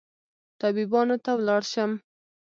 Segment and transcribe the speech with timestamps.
[0.61, 1.91] طبيبانو ته ولاړ شم